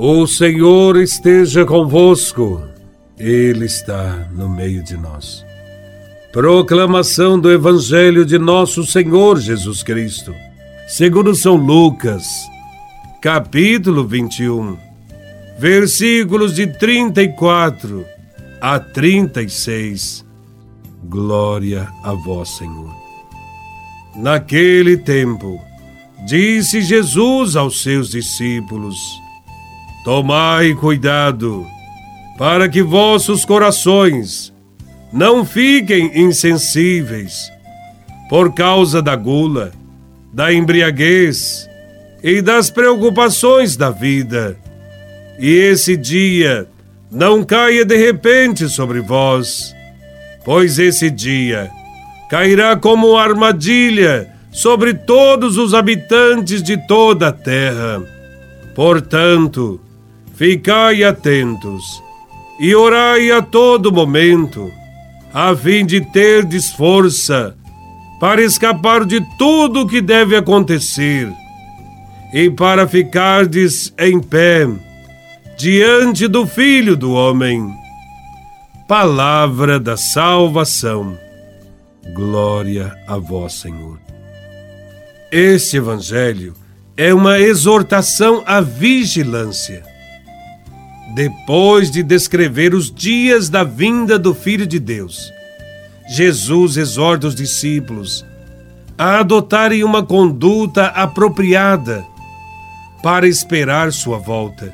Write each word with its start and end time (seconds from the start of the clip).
O 0.00 0.28
Senhor 0.28 0.96
esteja 0.96 1.66
convosco, 1.66 2.62
Ele 3.18 3.64
está 3.64 4.28
no 4.30 4.48
meio 4.48 4.80
de 4.80 4.96
nós. 4.96 5.44
Proclamação 6.32 7.36
do 7.36 7.50
Evangelho 7.50 8.24
de 8.24 8.38
Nosso 8.38 8.86
Senhor 8.86 9.40
Jesus 9.40 9.82
Cristo, 9.82 10.32
segundo 10.86 11.34
São 11.34 11.56
Lucas, 11.56 12.24
capítulo 13.20 14.06
21, 14.06 14.78
versículos 15.58 16.54
de 16.54 16.68
34 16.68 18.06
a 18.60 18.78
36. 18.78 20.24
Glória 21.06 21.88
a 22.04 22.12
Vós, 22.12 22.50
Senhor. 22.50 22.94
Naquele 24.14 24.96
tempo, 24.96 25.60
disse 26.24 26.82
Jesus 26.82 27.56
aos 27.56 27.82
seus 27.82 28.10
discípulos: 28.10 28.96
Tomai 30.04 30.74
cuidado, 30.74 31.66
para 32.38 32.68
que 32.68 32.82
vossos 32.82 33.44
corações 33.44 34.52
não 35.12 35.44
fiquem 35.44 36.22
insensíveis 36.22 37.50
por 38.28 38.54
causa 38.54 39.02
da 39.02 39.16
gula, 39.16 39.72
da 40.32 40.52
embriaguez 40.52 41.68
e 42.22 42.42
das 42.42 42.70
preocupações 42.70 43.76
da 43.76 43.90
vida. 43.90 44.56
E 45.38 45.50
esse 45.50 45.96
dia 45.96 46.66
não 47.10 47.42
caia 47.42 47.84
de 47.84 47.96
repente 47.96 48.68
sobre 48.68 49.00
vós, 49.00 49.74
pois 50.44 50.78
esse 50.78 51.10
dia 51.10 51.70
cairá 52.28 52.76
como 52.76 53.16
armadilha 53.16 54.28
sobre 54.50 54.92
todos 54.92 55.56
os 55.56 55.72
habitantes 55.72 56.62
de 56.62 56.76
toda 56.86 57.28
a 57.28 57.32
terra. 57.32 58.02
Portanto, 58.74 59.80
Ficai 60.38 61.02
atentos 61.02 62.00
e 62.60 62.72
orai 62.72 63.28
a 63.32 63.42
todo 63.42 63.90
momento, 63.90 64.70
a 65.34 65.52
fim 65.56 65.84
de 65.84 66.00
terdes 66.00 66.70
força 66.70 67.56
para 68.20 68.40
escapar 68.40 69.04
de 69.04 69.20
tudo 69.36 69.80
o 69.80 69.86
que 69.88 70.00
deve 70.00 70.36
acontecer 70.36 71.28
e 72.32 72.48
para 72.48 72.86
ficardes 72.86 73.92
em 73.98 74.20
pé 74.20 74.68
diante 75.58 76.28
do 76.28 76.46
Filho 76.46 76.96
do 76.96 77.10
Homem. 77.14 77.68
Palavra 78.86 79.80
da 79.80 79.96
salvação. 79.96 81.18
Glória 82.14 82.96
a 83.08 83.18
vós, 83.18 83.54
Senhor. 83.54 83.98
Este 85.32 85.78
Evangelho 85.78 86.54
é 86.96 87.12
uma 87.12 87.40
exortação 87.40 88.44
à 88.46 88.60
vigilância 88.60 89.97
depois 91.18 91.90
de 91.90 92.00
descrever 92.00 92.72
os 92.72 92.94
dias 92.94 93.48
da 93.48 93.64
vinda 93.64 94.16
do 94.16 94.32
Filho 94.32 94.64
de 94.64 94.78
Deus, 94.78 95.32
Jesus 96.08 96.76
exorta 96.76 97.26
os 97.26 97.34
discípulos 97.34 98.24
a 98.96 99.18
adotarem 99.18 99.82
uma 99.82 100.00
conduta 100.00 100.86
apropriada 100.86 102.06
para 103.02 103.26
esperar 103.26 103.92
sua 103.92 104.16
volta. 104.16 104.72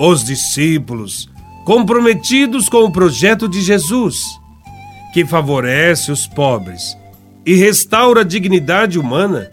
Os 0.00 0.24
discípulos, 0.24 1.30
comprometidos 1.64 2.68
com 2.68 2.78
o 2.78 2.90
projeto 2.90 3.48
de 3.48 3.60
Jesus, 3.60 4.24
que 5.14 5.24
favorece 5.24 6.10
os 6.10 6.26
pobres 6.26 6.98
e 7.46 7.54
restaura 7.54 8.22
a 8.22 8.24
dignidade 8.24 8.98
humana, 8.98 9.48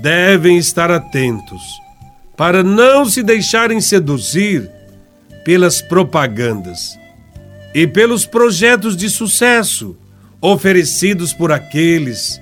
devem 0.00 0.58
estar 0.58 0.92
atentos 0.92 1.60
para 2.36 2.62
não 2.62 3.04
se 3.04 3.20
deixarem 3.24 3.80
seduzir 3.80 4.70
pelas 5.44 5.82
propagandas 5.82 6.98
e 7.74 7.86
pelos 7.86 8.26
projetos 8.26 8.96
de 8.96 9.08
sucesso 9.08 9.96
oferecidos 10.40 11.32
por 11.32 11.52
aqueles 11.52 12.40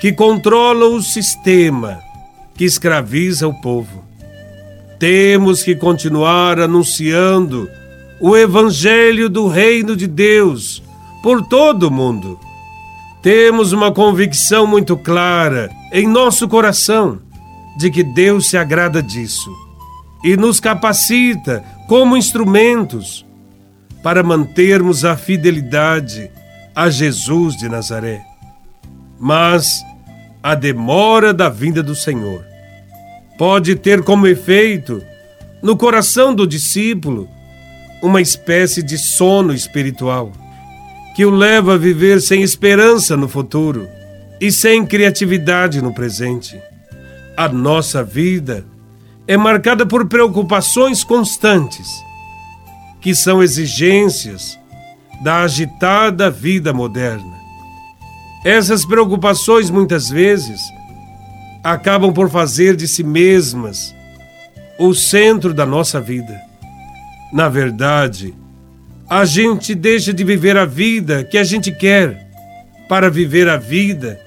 que 0.00 0.12
controlam 0.12 0.94
o 0.94 1.02
sistema 1.02 2.00
que 2.54 2.64
escraviza 2.64 3.48
o 3.48 3.54
povo. 3.60 4.04
Temos 4.98 5.62
que 5.62 5.74
continuar 5.74 6.60
anunciando 6.60 7.68
o 8.20 8.36
Evangelho 8.36 9.30
do 9.30 9.48
Reino 9.48 9.96
de 9.96 10.06
Deus 10.06 10.82
por 11.22 11.42
todo 11.46 11.84
o 11.84 11.90
mundo. 11.90 12.38
Temos 13.22 13.72
uma 13.72 13.92
convicção 13.92 14.66
muito 14.66 14.96
clara 14.96 15.70
em 15.92 16.06
nosso 16.06 16.46
coração 16.48 17.18
de 17.78 17.90
que 17.90 18.02
Deus 18.02 18.50
se 18.50 18.58
agrada 18.58 19.02
disso 19.02 19.50
e 20.22 20.36
nos 20.36 20.60
capacita 20.60 21.64
como 21.90 22.16
instrumentos 22.16 23.26
para 24.00 24.22
mantermos 24.22 25.04
a 25.04 25.16
fidelidade 25.16 26.30
a 26.72 26.88
Jesus 26.88 27.56
de 27.56 27.68
Nazaré. 27.68 28.22
Mas 29.18 29.82
a 30.40 30.54
demora 30.54 31.34
da 31.34 31.48
vinda 31.48 31.82
do 31.82 31.96
Senhor 31.96 32.44
pode 33.36 33.74
ter 33.74 34.04
como 34.04 34.28
efeito, 34.28 35.02
no 35.60 35.76
coração 35.76 36.32
do 36.32 36.46
discípulo, 36.46 37.28
uma 38.00 38.20
espécie 38.20 38.84
de 38.84 38.96
sono 38.96 39.52
espiritual 39.52 40.30
que 41.16 41.24
o 41.24 41.30
leva 41.30 41.74
a 41.74 41.76
viver 41.76 42.20
sem 42.20 42.40
esperança 42.40 43.16
no 43.16 43.26
futuro 43.26 43.88
e 44.40 44.52
sem 44.52 44.86
criatividade 44.86 45.82
no 45.82 45.92
presente. 45.92 46.56
A 47.36 47.48
nossa 47.48 48.04
vida 48.04 48.64
é 49.30 49.36
marcada 49.36 49.86
por 49.86 50.08
preocupações 50.08 51.04
constantes, 51.04 51.86
que 53.00 53.14
são 53.14 53.40
exigências 53.40 54.58
da 55.22 55.42
agitada 55.42 56.28
vida 56.28 56.72
moderna. 56.72 57.38
Essas 58.44 58.84
preocupações, 58.84 59.70
muitas 59.70 60.10
vezes, 60.10 60.60
acabam 61.62 62.12
por 62.12 62.28
fazer 62.28 62.74
de 62.74 62.88
si 62.88 63.04
mesmas 63.04 63.94
o 64.80 64.92
centro 64.92 65.54
da 65.54 65.64
nossa 65.64 66.00
vida. 66.00 66.36
Na 67.32 67.48
verdade, 67.48 68.34
a 69.08 69.24
gente 69.24 69.76
deixa 69.76 70.12
de 70.12 70.24
viver 70.24 70.56
a 70.56 70.64
vida 70.64 71.22
que 71.22 71.38
a 71.38 71.44
gente 71.44 71.70
quer 71.70 72.28
para 72.88 73.08
viver 73.08 73.48
a 73.48 73.56
vida 73.56 74.20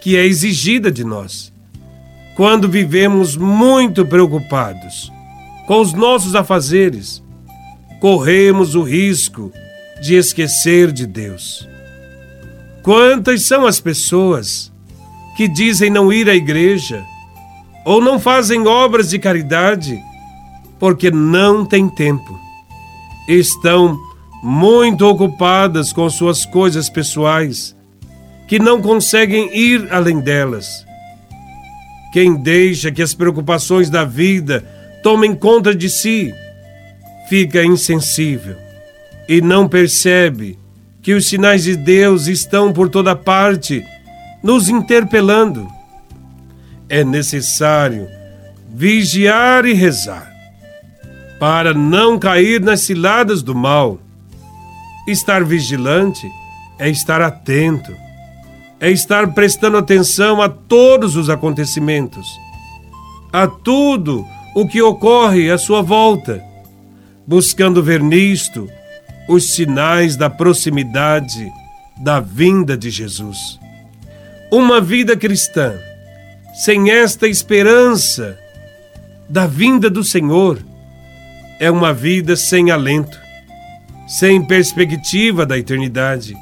que 0.00 0.16
é 0.16 0.24
exigida 0.24 0.90
de 0.90 1.04
nós 1.04 1.54
quando 2.36 2.68
vivemos 2.68 3.34
muito 3.34 4.04
preocupados 4.04 5.10
com 5.66 5.80
os 5.80 5.94
nossos 5.94 6.34
afazeres, 6.34 7.22
corremos 7.98 8.74
o 8.74 8.82
risco 8.82 9.50
de 10.02 10.14
esquecer 10.14 10.92
de 10.92 11.06
Deus. 11.06 11.66
Quantas 12.82 13.42
são 13.42 13.66
as 13.66 13.80
pessoas 13.80 14.70
que 15.34 15.48
dizem 15.48 15.90
não 15.90 16.12
ir 16.12 16.28
à 16.28 16.34
igreja 16.34 17.02
ou 17.86 18.02
não 18.02 18.20
fazem 18.20 18.66
obras 18.66 19.08
de 19.08 19.18
caridade 19.18 19.98
porque 20.78 21.10
não 21.10 21.64
têm 21.64 21.88
tempo? 21.88 22.38
Estão 23.26 23.98
muito 24.42 25.06
ocupadas 25.06 25.90
com 25.90 26.08
suas 26.10 26.44
coisas 26.44 26.90
pessoais 26.90 27.74
que 28.46 28.58
não 28.58 28.80
conseguem 28.80 29.50
ir 29.56 29.88
além 29.90 30.20
delas 30.20 30.85
quem 32.16 32.34
deixa 32.34 32.90
que 32.90 33.02
as 33.02 33.12
preocupações 33.12 33.90
da 33.90 34.02
vida 34.02 34.64
tomem 35.02 35.34
conta 35.34 35.74
de 35.74 35.90
si 35.90 36.32
fica 37.28 37.62
insensível 37.62 38.56
e 39.28 39.42
não 39.42 39.68
percebe 39.68 40.58
que 41.02 41.12
os 41.12 41.28
sinais 41.28 41.64
de 41.64 41.76
Deus 41.76 42.26
estão 42.26 42.72
por 42.72 42.88
toda 42.88 43.14
parte 43.14 43.84
nos 44.42 44.70
interpelando. 44.70 45.68
É 46.88 47.04
necessário 47.04 48.08
vigiar 48.72 49.66
e 49.66 49.74
rezar 49.74 50.32
para 51.38 51.74
não 51.74 52.18
cair 52.18 52.62
nas 52.62 52.80
ciladas 52.80 53.42
do 53.42 53.54
mal. 53.54 54.00
Estar 55.06 55.44
vigilante 55.44 56.26
é 56.78 56.88
estar 56.88 57.20
atento 57.20 57.94
é 58.80 58.90
estar 58.90 59.32
prestando 59.32 59.76
atenção 59.76 60.42
a 60.42 60.48
todos 60.48 61.16
os 61.16 61.30
acontecimentos, 61.30 62.26
a 63.32 63.46
tudo 63.46 64.26
o 64.54 64.66
que 64.66 64.82
ocorre 64.82 65.50
à 65.50 65.58
sua 65.58 65.82
volta, 65.82 66.42
buscando 67.26 67.82
ver 67.82 68.02
nisto 68.02 68.68
os 69.28 69.54
sinais 69.54 70.16
da 70.16 70.28
proximidade 70.30 71.50
da 71.98 72.20
vinda 72.20 72.76
de 72.76 72.90
Jesus. 72.90 73.58
Uma 74.52 74.80
vida 74.80 75.16
cristã 75.16 75.74
sem 76.54 76.90
esta 76.90 77.26
esperança 77.26 78.38
da 79.28 79.46
vinda 79.46 79.90
do 79.90 80.04
Senhor 80.04 80.58
é 81.58 81.70
uma 81.70 81.92
vida 81.92 82.36
sem 82.36 82.70
alento, 82.70 83.18
sem 84.06 84.44
perspectiva 84.46 85.44
da 85.44 85.58
eternidade 85.58 86.36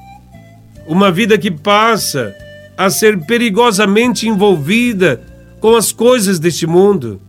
uma 0.87 1.11
vida 1.11 1.39
que 1.39 1.51
passa 1.51 2.35
a 2.77 2.91
ser 2.91 3.19
perigosamente 3.25 4.29
envolvida 4.29 5.23
com 5.61 5.77
as 5.77 5.93
coisas 5.93 6.39
deste 6.39 6.67
mundo 6.67 7.21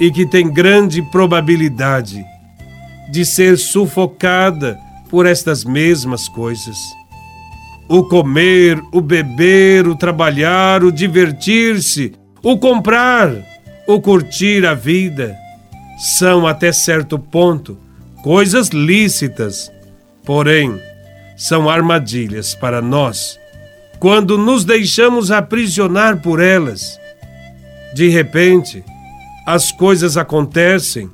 e 0.00 0.10
que 0.10 0.26
tem 0.26 0.52
grande 0.52 1.02
probabilidade 1.10 2.24
de 3.10 3.24
ser 3.24 3.58
sufocada 3.58 4.78
por 5.08 5.26
estas 5.26 5.64
mesmas 5.64 6.28
coisas. 6.28 6.78
O 7.88 8.02
comer, 8.04 8.80
o 8.90 9.00
beber, 9.00 9.86
o 9.86 9.94
trabalhar, 9.94 10.82
o 10.82 10.90
divertir-se, 10.90 12.12
o 12.42 12.58
comprar, 12.58 13.30
o 13.86 14.00
curtir 14.00 14.64
a 14.64 14.74
vida, 14.74 15.36
são 15.98 16.46
até 16.46 16.72
certo 16.72 17.18
ponto 17.18 17.78
coisas 18.22 18.68
lícitas, 18.68 19.70
porém 20.24 20.80
são 21.36 21.68
armadilhas 21.68 22.54
para 22.54 22.80
nós 22.80 23.40
quando 24.02 24.36
nos 24.36 24.64
deixamos 24.64 25.30
aprisionar 25.30 26.20
por 26.20 26.40
elas. 26.40 26.98
De 27.94 28.08
repente, 28.08 28.82
as 29.46 29.70
coisas 29.70 30.16
acontecem 30.16 31.08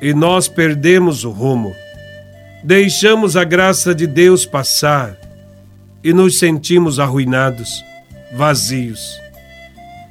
e 0.00 0.14
nós 0.14 0.48
perdemos 0.48 1.24
o 1.24 1.30
rumo. 1.30 1.74
Deixamos 2.64 3.36
a 3.36 3.44
graça 3.44 3.94
de 3.94 4.06
Deus 4.06 4.46
passar 4.46 5.14
e 6.02 6.10
nos 6.14 6.38
sentimos 6.38 6.98
arruinados, 6.98 7.84
vazios. 8.34 9.20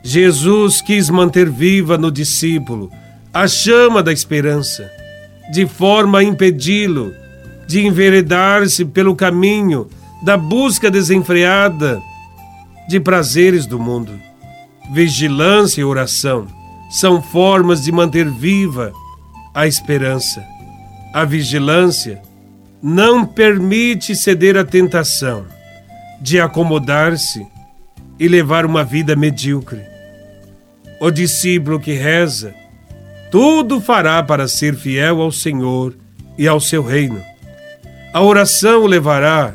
Jesus 0.04 0.82
quis 0.82 1.10
manter 1.10 1.50
viva 1.50 1.98
no 1.98 2.12
discípulo 2.12 2.92
a 3.34 3.48
chama 3.48 4.04
da 4.04 4.14
esperança, 4.14 4.88
de 5.52 5.66
forma 5.66 6.20
a 6.20 6.24
impedi-lo 6.24 7.16
de 7.68 7.86
enveredar-se 7.86 8.86
pelo 8.86 9.16
caminho 9.16 9.88
da 10.24 10.38
busca 10.38 10.90
desenfreada 10.90 12.02
de 12.88 13.00
prazeres 13.00 13.66
do 13.66 13.80
mundo. 13.80 14.20
Vigilância 14.92 15.82
e 15.82 15.84
oração 15.84 16.48
são 16.90 17.22
formas 17.22 17.84
de 17.84 17.92
manter 17.92 18.30
viva 18.30 18.94
a 19.54 19.66
esperança. 19.68 20.44
A 21.14 21.26
vigilância 21.26 22.22
não 22.82 23.26
permite 23.26 24.16
ceder 24.16 24.58
à 24.58 24.64
tentação 24.64 25.46
de 26.22 26.40
acomodar-se 26.40 27.46
e 28.20 28.28
levar 28.28 28.66
uma 28.66 28.84
vida 28.84 29.16
medíocre. 29.16 29.82
O 31.00 31.12
discípulo 31.12 31.80
que 31.80 31.94
reza, 31.94 32.54
tudo 33.32 33.82
fará 33.82 34.22
para 34.24 34.48
ser 34.48 34.76
fiel 34.76 35.22
ao 35.22 35.32
Senhor 35.32 35.96
e 36.38 36.48
ao 36.48 36.60
seu 36.60 36.84
reino. 36.84 37.22
A 38.16 38.22
oração 38.22 38.84
o 38.84 38.88
levará 38.88 39.54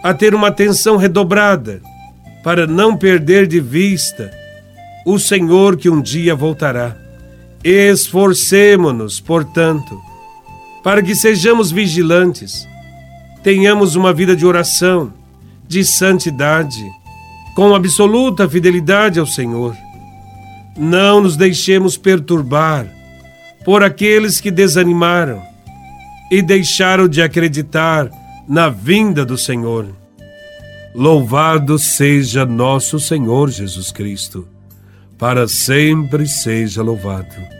a 0.00 0.14
ter 0.14 0.32
uma 0.32 0.46
atenção 0.46 0.96
redobrada 0.96 1.82
para 2.44 2.64
não 2.64 2.96
perder 2.96 3.48
de 3.48 3.58
vista 3.58 4.30
o 5.04 5.18
Senhor 5.18 5.76
que 5.76 5.90
um 5.90 6.00
dia 6.00 6.32
voltará. 6.32 6.96
Esforcemo-nos, 7.64 9.18
portanto, 9.18 10.00
para 10.84 11.02
que 11.02 11.16
sejamos 11.16 11.72
vigilantes, 11.72 12.64
tenhamos 13.42 13.96
uma 13.96 14.12
vida 14.12 14.36
de 14.36 14.46
oração, 14.46 15.12
de 15.66 15.84
santidade, 15.84 16.88
com 17.56 17.74
absoluta 17.74 18.48
fidelidade 18.48 19.18
ao 19.18 19.26
Senhor. 19.26 19.76
Não 20.76 21.20
nos 21.20 21.36
deixemos 21.36 21.96
perturbar 21.96 22.86
por 23.64 23.82
aqueles 23.82 24.40
que 24.40 24.52
desanimaram 24.52 25.42
e 26.30 26.42
deixaram 26.42 27.08
de 27.08 27.22
acreditar 27.22 28.10
na 28.48 28.68
vinda 28.68 29.24
do 29.24 29.36
Senhor. 29.36 29.86
Louvado 30.94 31.78
seja 31.78 32.44
nosso 32.44 32.98
Senhor 32.98 33.50
Jesus 33.50 33.92
Cristo, 33.92 34.48
para 35.18 35.46
sempre 35.46 36.26
seja 36.26 36.82
louvado. 36.82 37.55